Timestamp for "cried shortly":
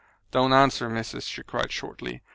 1.43-2.23